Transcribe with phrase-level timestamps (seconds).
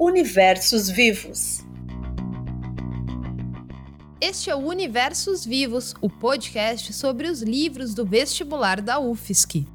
[0.00, 1.66] Universos Vivos.
[4.20, 9.66] Este é o Universos Vivos, o podcast sobre os livros do vestibular da UFSC.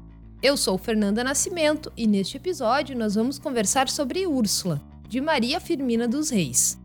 [0.42, 6.08] Eu sou Fernanda Nascimento e neste episódio nós vamos conversar sobre Úrsula, de Maria Firmina
[6.08, 6.80] dos Reis.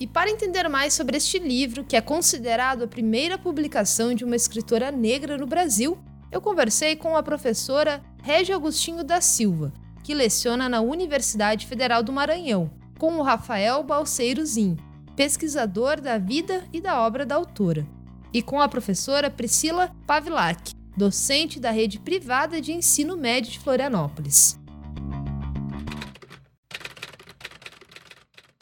[0.00, 4.36] E para entender mais sobre este livro, que é considerado a primeira publicação de uma
[4.36, 5.98] escritora negra no Brasil,
[6.32, 9.70] eu conversei com a professora Régia Agostinho da Silva,
[10.06, 14.76] que leciona na Universidade Federal do Maranhão, com o Rafael Balseirozinho,
[15.16, 17.84] pesquisador da vida e da obra da autora,
[18.32, 24.56] e com a professora Priscila Pavilac, docente da rede privada de ensino médio de Florianópolis.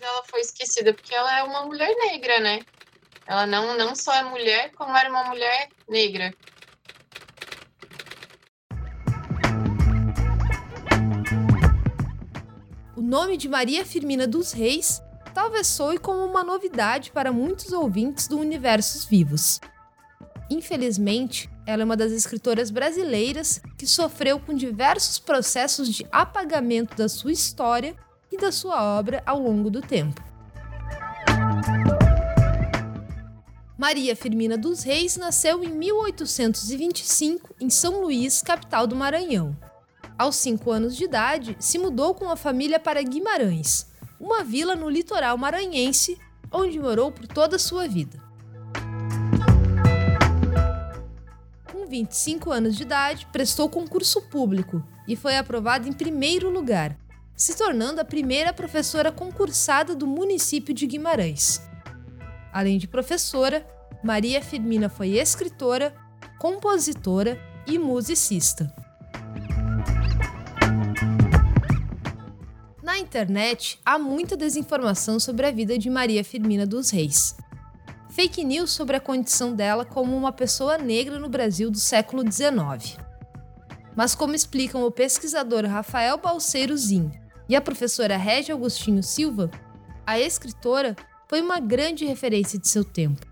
[0.01, 2.61] Ela foi esquecida porque ela é uma mulher negra, né?
[3.27, 6.33] Ela não, não só é mulher, como era uma mulher negra.
[13.05, 15.03] Nome de Maria Firmina dos Reis
[15.35, 19.61] talvez soe como uma novidade para muitos ouvintes do Universos Vivos.
[20.49, 27.09] Infelizmente, ela é uma das escritoras brasileiras que sofreu com diversos processos de apagamento da
[27.09, 27.95] sua história
[28.31, 30.23] e da sua obra ao longo do tempo.
[33.77, 39.57] Maria Firmina dos Reis nasceu em 1825 em São Luís, capital do Maranhão.
[40.17, 44.89] Aos cinco anos de idade, se mudou com a família para Guimarães, uma vila no
[44.89, 46.17] litoral maranhense,
[46.53, 48.23] onde morou por toda a sua vida.
[51.73, 56.97] Com 25 anos de idade, prestou concurso público e foi aprovada em primeiro lugar,
[57.35, 61.61] se tornando a primeira professora concursada do município de Guimarães.
[62.53, 63.67] Além de professora,
[64.05, 65.93] Maria Firmina foi escritora,
[66.39, 68.84] compositora e musicista.
[73.15, 77.37] Internet, há muita desinformação sobre a vida de Maria Firmina dos Reis.
[78.11, 82.99] Fake news sobre a condição dela como uma pessoa negra no Brasil do século XIX.
[83.95, 87.13] Mas, como explicam o pesquisador Rafael Balseirozinho
[87.49, 89.49] e a professora Régia Agostinho Silva,
[90.05, 90.97] a escritora
[91.29, 93.25] foi uma grande referência de seu tempo,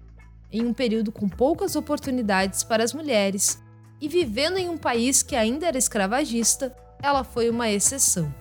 [0.53, 3.61] em um período com poucas oportunidades para as mulheres
[4.01, 6.73] e vivendo em um país que ainda era escravagista,
[7.03, 8.33] ela foi uma exceção.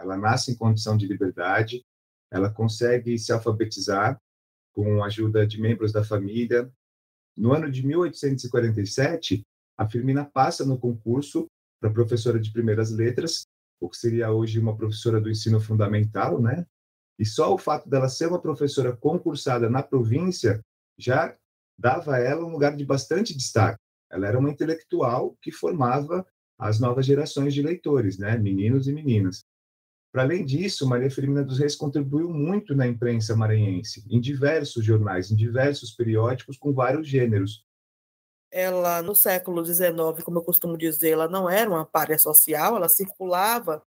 [0.00, 1.84] Ela nasce em condição de liberdade,
[2.30, 4.18] ela consegue se alfabetizar
[4.72, 6.70] com a ajuda de membros da família.
[7.36, 9.42] No ano de 1847,
[9.76, 11.46] a Firmina passa no concurso
[11.80, 13.42] para professora de primeiras letras,
[13.80, 16.66] o que seria hoje uma professora do ensino fundamental, né?
[17.18, 20.60] E só o fato dela ser uma professora concursada na província
[20.98, 21.36] já
[21.78, 23.78] dava a ela um lugar de bastante destaque.
[24.10, 26.26] Ela era uma intelectual que formava
[26.58, 28.36] as novas gerações de leitores, né?
[28.36, 29.40] Meninos e meninas.
[30.12, 35.30] Para além disso, Maria Firmina dos Reis contribuiu muito na imprensa maranhense, em diversos jornais,
[35.30, 37.64] em diversos periódicos com vários gêneros.
[38.50, 42.88] Ela, no século XIX, como eu costumo dizer, ela não era uma párea social, ela
[42.88, 43.82] circulava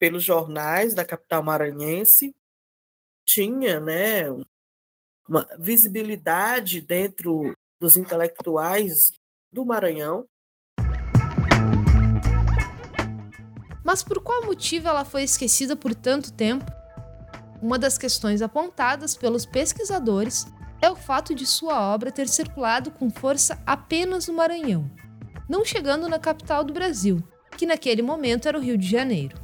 [0.00, 2.34] pelos jornais da capital maranhense,
[3.24, 4.24] tinha né,
[5.28, 9.12] uma visibilidade dentro dos intelectuais
[9.52, 10.26] do Maranhão,
[13.84, 16.64] Mas por qual motivo ela foi esquecida por tanto tempo?
[17.62, 20.46] Uma das questões apontadas pelos pesquisadores
[20.80, 24.90] é o fato de sua obra ter circulado com força apenas no Maranhão,
[25.48, 27.22] não chegando na capital do Brasil,
[27.56, 29.36] que naquele momento era o Rio de Janeiro.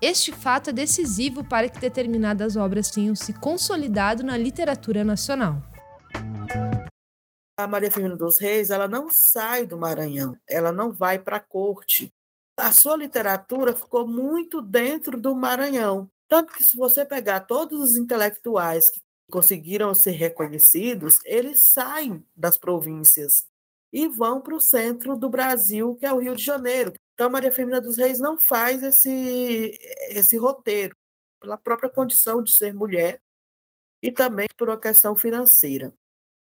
[0.00, 5.62] Este fato é decisivo para que determinadas obras tenham se consolidado na literatura nacional.
[7.58, 11.40] A Maria Firmina dos Reis, ela não sai do Maranhão, ela não vai para a
[11.40, 12.12] corte,
[12.56, 16.10] a sua literatura ficou muito dentro do Maranhão.
[16.28, 19.00] Tanto que, se você pegar todos os intelectuais que
[19.30, 23.46] conseguiram ser reconhecidos, eles saem das províncias
[23.92, 26.92] e vão para o centro do Brasil, que é o Rio de Janeiro.
[27.14, 29.78] Então, Maria Firmina dos Reis não faz esse,
[30.10, 30.94] esse roteiro,
[31.40, 33.20] pela própria condição de ser mulher
[34.02, 35.94] e também por uma questão financeira.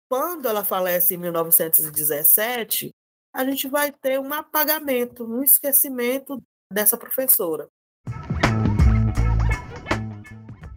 [0.10, 2.92] Quando ela falece em 1917,
[3.36, 6.42] a gente vai ter um apagamento, um esquecimento
[6.72, 7.68] dessa professora.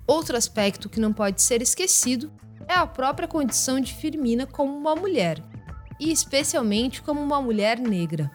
[0.05, 2.32] Outro aspecto que não pode ser esquecido
[2.66, 5.38] é a própria condição de Firmina como uma mulher,
[6.00, 8.28] e especialmente como uma mulher negra.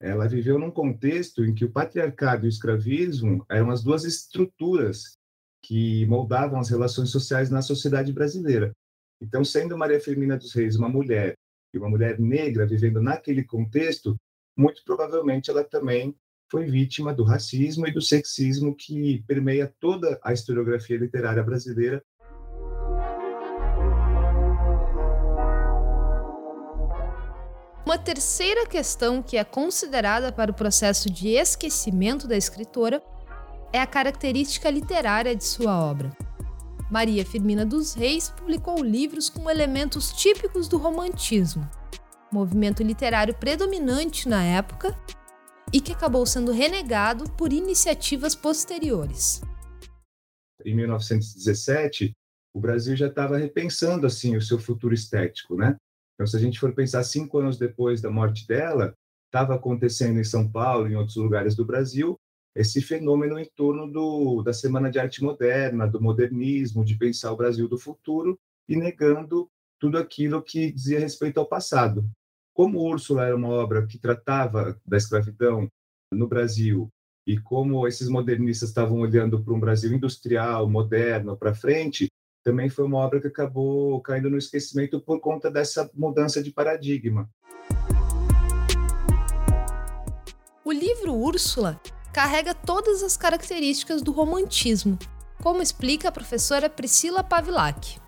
[0.00, 5.18] Ela viveu num contexto em que o patriarcado e o escravismo eram as duas estruturas
[5.62, 8.72] que moldavam as relações sociais na sociedade brasileira.
[9.20, 11.34] Então, sendo Maria Firmina dos Reis uma mulher
[11.74, 14.16] e uma mulher negra vivendo naquele contexto,
[14.56, 16.14] muito provavelmente ela também
[16.50, 22.02] foi vítima do racismo e do sexismo que permeia toda a historiografia literária brasileira.
[27.84, 33.02] Uma terceira questão que é considerada para o processo de esquecimento da escritora
[33.72, 36.10] é a característica literária de sua obra.
[36.94, 41.68] Maria Firmina dos Reis publicou livros com elementos típicos do romantismo,
[42.30, 44.96] movimento literário predominante na época
[45.72, 49.42] e que acabou sendo renegado por iniciativas posteriores.
[50.64, 52.12] Em 1917,
[52.54, 55.74] o Brasil já estava repensando assim o seu futuro estético, né?
[56.14, 58.94] Então, se a gente for pensar cinco anos depois da morte dela,
[59.26, 62.16] estava acontecendo em São Paulo, em outros lugares do Brasil,
[62.54, 67.36] esse fenômeno em torno do, da Semana de Arte Moderna, do modernismo, de pensar o
[67.36, 72.08] Brasil do futuro e negando tudo aquilo que dizia respeito ao passado.
[72.54, 75.68] Como Úrsula era uma obra que tratava da escravidão
[76.12, 76.88] no Brasil
[77.26, 82.08] e como esses modernistas estavam olhando para um Brasil industrial, moderno, para frente,
[82.44, 87.28] também foi uma obra que acabou caindo no esquecimento por conta dessa mudança de paradigma.
[90.62, 91.80] O livro Úrsula
[92.14, 94.96] carrega todas as características do romantismo,
[95.42, 98.00] como explica a professora Priscila Pavilac.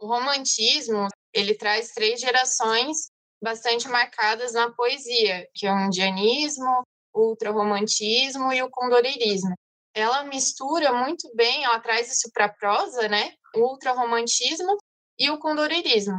[0.00, 3.10] O romantismo, ele traz três gerações
[3.42, 6.82] bastante marcadas na poesia, que é o indianismo,
[7.12, 9.54] o ultrarromantismo e o condoreirismo.
[9.94, 13.34] Ela mistura muito bem, ela traz isso para a prosa, né?
[13.54, 14.78] O ultrarromantismo
[15.18, 16.18] e o condoreirismo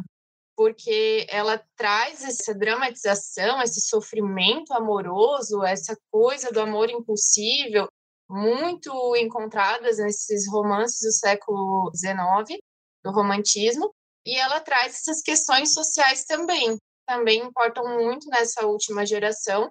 [0.55, 7.87] porque ela traz essa dramatização, esse sofrimento amoroso, essa coisa do amor impossível,
[8.29, 12.59] muito encontradas nesses romances do século XIX,
[13.03, 13.93] do romantismo,
[14.25, 19.69] e ela traz essas questões sociais também, também importam muito nessa última geração,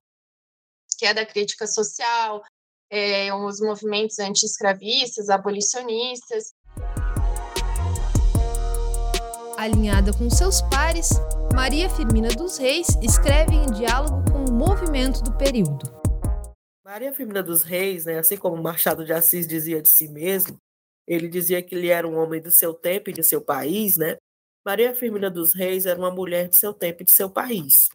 [0.98, 2.42] que é da crítica social,
[2.90, 6.52] é, os movimentos anti-escravistas, abolicionistas,
[9.62, 11.10] Alinhada com seus pares,
[11.54, 15.84] Maria Firmina dos Reis escreve em diálogo com o movimento do período.
[16.84, 20.56] Maria Firmina dos Reis, né, assim como Machado de Assis dizia de si mesmo,
[21.06, 24.16] ele dizia que ele era um homem do seu tempo e de seu país, né?
[24.66, 27.88] Maria Firmina dos Reis era uma mulher de seu tempo e de seu país.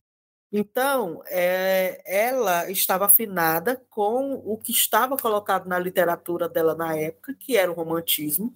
[0.50, 7.36] Então, é, ela estava afinada com o que estava colocado na literatura dela na época,
[7.38, 8.54] que era o romantismo,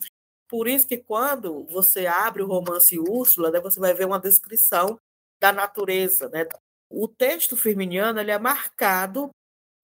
[0.51, 4.99] por isso que quando você abre o romance Úrsula, né, você vai ver uma descrição
[5.39, 6.27] da natureza.
[6.27, 6.45] Né?
[6.89, 9.29] O texto firminiano ele é marcado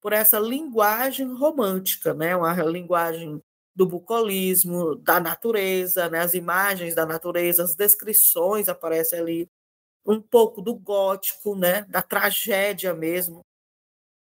[0.01, 2.35] por essa linguagem romântica, né?
[2.35, 3.41] uma linguagem
[3.73, 6.19] do bucolismo, da natureza, né?
[6.19, 9.49] as imagens da natureza, as descrições aparecem ali,
[10.05, 11.83] um pouco do gótico, né?
[11.83, 13.39] da tragédia mesmo.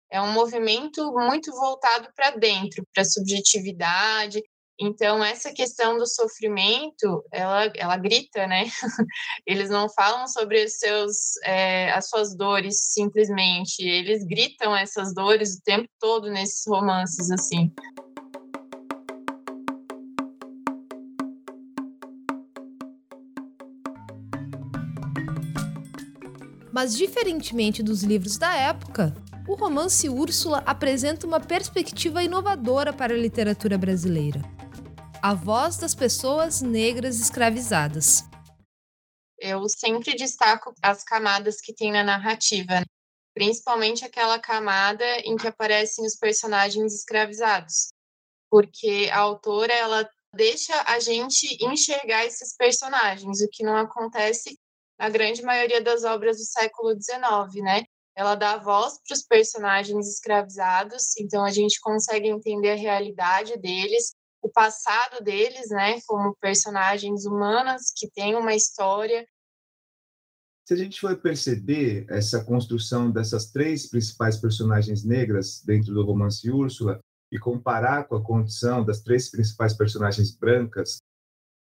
[0.07, 4.43] É um movimento muito voltado para dentro, para a subjetividade,
[4.79, 8.65] então, essa questão do sofrimento, ela, ela grita, né?
[9.45, 15.55] Eles não falam sobre os seus, é, as suas dores simplesmente, eles gritam essas dores
[15.55, 17.73] o tempo todo nesses romances, assim.
[26.71, 29.11] Mas, diferentemente dos livros da época,
[29.47, 34.56] o romance Úrsula apresenta uma perspectiva inovadora para a literatura brasileira
[35.21, 38.23] a voz das pessoas negras escravizadas.
[39.39, 42.85] Eu sempre destaco as camadas que tem na narrativa, né?
[43.33, 47.89] principalmente aquela camada em que aparecem os personagens escravizados,
[48.49, 54.57] porque a autora ela deixa a gente enxergar esses personagens, o que não acontece
[54.99, 57.83] na grande maioria das obras do século XIX, né?
[58.15, 64.15] Ela dá voz para os personagens escravizados, então a gente consegue entender a realidade deles,
[64.41, 69.27] o passado deles, né, como personagens humanas que têm uma história.
[70.67, 76.49] Se a gente for perceber essa construção dessas três principais personagens negras dentro do romance
[76.51, 76.99] Úrsula
[77.31, 80.97] e comparar com a condição das três principais personagens brancas,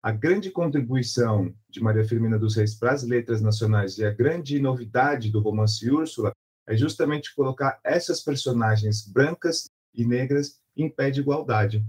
[0.03, 4.59] a grande contribuição de Maria Firmina dos Reis para as letras nacionais e a grande
[4.61, 6.33] novidade do romance Úrsula
[6.67, 11.85] é justamente colocar essas personagens brancas e negras em pé de igualdade.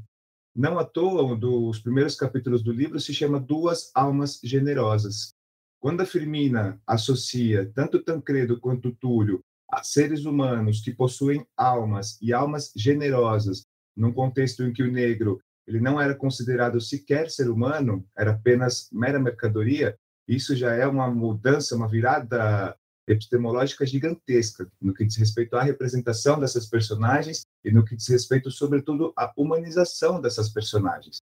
[0.55, 5.33] Não à toa, um dos primeiros capítulos do livro se chama Duas Almas Generosas.
[5.79, 12.31] Quando a Firmina associa tanto Tancredo quanto Túlio a seres humanos que possuem almas e
[12.31, 13.65] almas generosas,
[13.97, 18.87] num contexto em que o negro ele não era considerado sequer ser humano, era apenas
[18.91, 25.55] mera mercadoria, isso já é uma mudança, uma virada epistemológica gigantesca no que diz respeito
[25.55, 31.17] à representação dessas personagens e no que diz respeito, sobretudo, à humanização dessas personagens.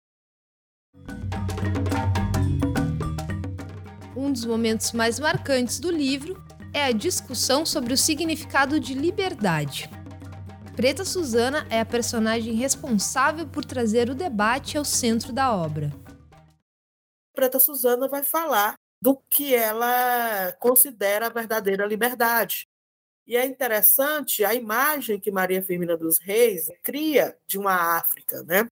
[4.16, 6.42] Um dos momentos mais marcantes do livro
[6.74, 9.90] é a discussão sobre o significado de liberdade.
[10.76, 15.92] Preta Suzana é a personagem responsável por trazer o debate ao centro da obra.
[17.34, 22.68] Preta Suzana vai falar do que ela considera a verdadeira liberdade.
[23.26, 28.68] E é interessante a imagem que Maria Firmina dos Reis cria de uma África, né?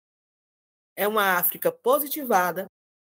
[0.96, 2.66] É uma África positivada,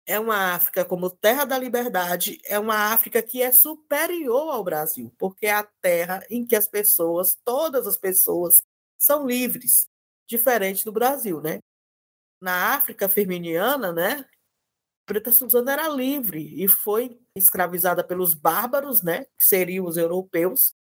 [0.07, 5.13] é uma África como terra da liberdade, é uma África que é superior ao Brasil,
[5.19, 8.63] porque é a terra em que as pessoas, todas as pessoas,
[8.99, 9.87] são livres,
[10.29, 11.61] diferente do Brasil, né?
[12.41, 14.25] Na África firminiana, né,
[15.07, 20.75] Preta Suzana era livre e foi escravizada pelos bárbaros, né, que seriam os europeus.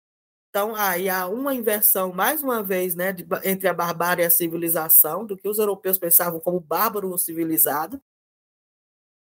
[0.48, 4.30] Então, aí há uma inversão, mais uma vez, né, de, entre a barbárie e a
[4.30, 8.00] civilização, do que os europeus pensavam como bárbaro ou civilizado.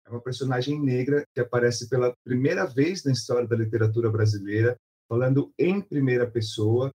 [0.06, 5.52] É uma personagem negra que aparece pela primeira vez na história da literatura brasileira, falando
[5.58, 6.90] em primeira pessoa,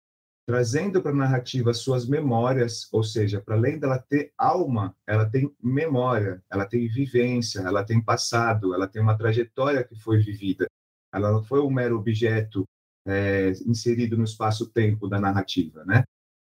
[0.45, 5.53] trazendo para a narrativa suas memórias, ou seja, para além dela ter alma, ela tem
[5.61, 10.67] memória, ela tem vivência, ela tem passado, ela tem uma trajetória que foi vivida.
[11.13, 12.65] Ela não foi um mero objeto
[13.05, 16.03] é, inserido no espaço-tempo da narrativa, né?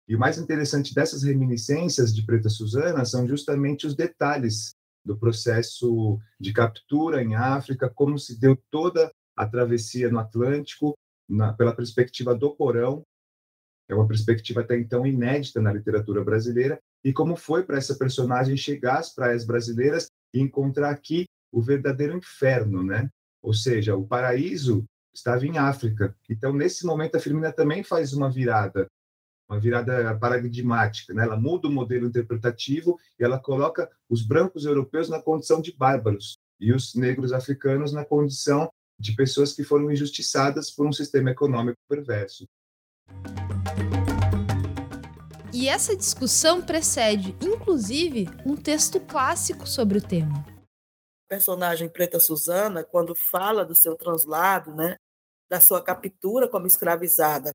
[0.08, 4.74] E o mais interessante dessas reminiscências de Preta Suzana são justamente os detalhes
[5.04, 10.96] do processo de captura em África, como se deu toda a travessia no Atlântico,
[11.28, 13.02] na, pela perspectiva do Porão,
[13.88, 18.56] é uma perspectiva até então inédita na literatura brasileira, e como foi para essa personagem
[18.56, 23.08] chegar às praias brasileiras e encontrar aqui o verdadeiro inferno, né?
[23.42, 26.14] Ou seja, o paraíso estava em África.
[26.28, 28.86] Então, nesse momento, a Firmina também faz uma virada,
[29.48, 31.22] uma virada paradigmática, né?
[31.22, 36.38] Ela muda o modelo interpretativo e ela coloca os brancos europeus na condição de bárbaros
[36.60, 41.78] e os negros africanos na condição de pessoas que foram injustiçadas por um sistema econômico
[41.88, 42.46] perverso.
[45.58, 50.44] E essa discussão precede, inclusive, um texto clássico sobre o tema.
[51.24, 54.98] A personagem Preta Suzana, quando fala do seu translado, né,
[55.48, 57.52] da sua captura como escravizada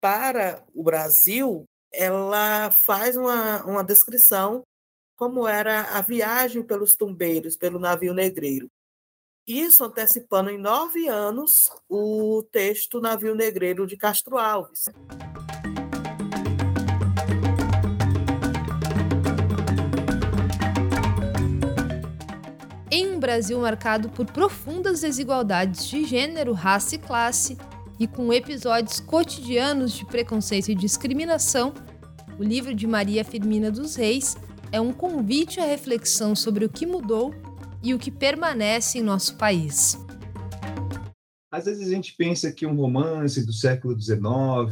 [0.00, 4.64] para o Brasil, ela faz uma, uma descrição
[5.16, 8.66] como era a viagem pelos tumbeiros, pelo navio negreiro.
[9.46, 14.86] Isso antecipando em nove anos o texto Navio Negreiro de Castro Alves.
[23.24, 27.56] Brasil marcado por profundas desigualdades de gênero, raça e classe,
[27.98, 31.72] e com episódios cotidianos de preconceito e discriminação,
[32.38, 34.36] o livro de Maria Firmina dos Reis
[34.70, 37.34] é um convite à reflexão sobre o que mudou
[37.82, 39.98] e o que permanece em nosso país.
[41.50, 44.20] Às vezes a gente pensa que um romance do século XIX,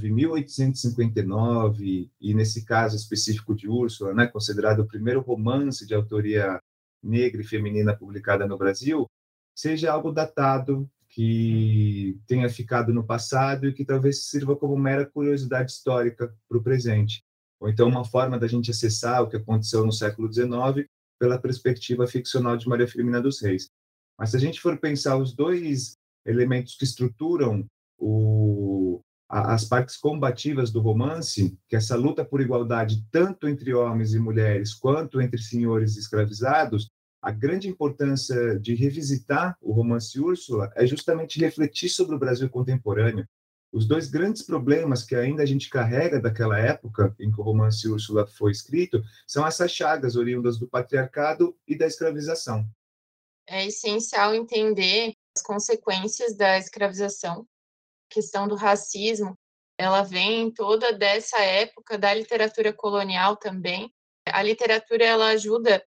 [0.02, 6.60] 1859, e nesse caso específico de Úrsula, né, considerado o primeiro romance de autoria
[7.02, 9.08] negra e feminina publicada no Brasil
[9.54, 15.70] seja algo datado, que tenha ficado no passado e que talvez sirva como mera curiosidade
[15.70, 17.22] histórica para o presente.
[17.60, 22.06] Ou então uma forma da gente acessar o que aconteceu no século XIX pela perspectiva
[22.06, 23.68] ficcional de Maria Firmina dos Reis.
[24.18, 27.66] Mas se a gente for pensar os dois elementos que estruturam
[27.98, 34.18] o, as partes combativas do romance, que essa luta por igualdade tanto entre homens e
[34.18, 36.90] mulheres quanto entre senhores escravizados,
[37.22, 43.26] a grande importância de revisitar o romance Úrsula é justamente refletir sobre o Brasil contemporâneo.
[43.72, 47.88] Os dois grandes problemas que ainda a gente carrega daquela época em que o romance
[47.88, 52.66] Úrsula foi escrito são essas chagas oriundas do patriarcado e da escravização.
[53.46, 57.46] É essencial entender as consequências da escravização
[58.12, 59.38] questão do racismo,
[59.78, 63.90] ela vem toda dessa época da literatura colonial também.
[64.26, 65.82] A literatura ela ajuda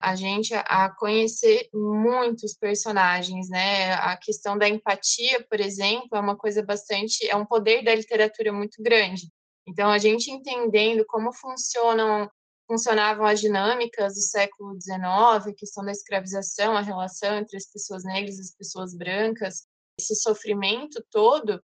[0.00, 3.92] a gente a conhecer muitos personagens, né?
[3.94, 8.52] A questão da empatia, por exemplo, é uma coisa bastante, é um poder da literatura
[8.52, 9.28] muito grande.
[9.68, 12.28] Então, a gente entendendo como funcionam
[12.66, 18.04] funcionavam as dinâmicas do século XIX, a questão da escravização, a relação entre as pessoas
[18.04, 19.66] negras e as pessoas brancas,
[19.98, 21.60] esse sofrimento todo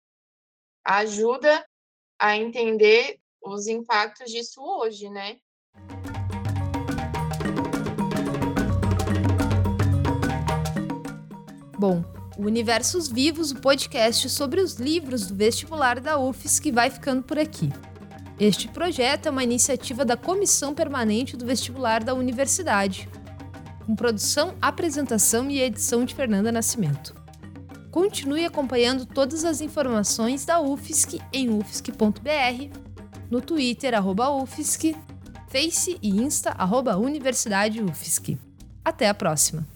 [0.84, 1.64] ajuda
[2.18, 5.38] a entender os impactos disso hoje, né?
[11.78, 12.02] Bom,
[12.38, 17.38] O Universos Vivos, o podcast sobre os livros do vestibular da UFSC, vai ficando por
[17.38, 17.70] aqui.
[18.40, 23.08] Este projeto é uma iniciativa da Comissão Permanente do Vestibular da Universidade,
[23.84, 27.14] com produção, apresentação e edição de Fernanda Nascimento.
[27.90, 32.78] Continue acompanhando todas as informações da UFSC em ufsc.br,
[33.30, 34.96] no Twitter, arroba UFSC,
[35.48, 38.38] Face e Insta, arroba Universidade UFSC.
[38.82, 39.75] Até a próxima!